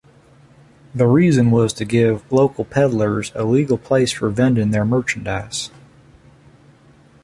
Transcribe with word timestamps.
The 0.95 1.05
reason 1.05 1.51
was 1.51 1.73
to 1.73 1.85
give 1.85 2.25
local 2.31 2.65
pedlars 2.65 3.31
a 3.35 3.43
legal 3.43 3.77
place 3.77 4.11
for 4.11 4.31
vending 4.31 4.71
their 4.71 4.83
merchandise. 4.83 5.69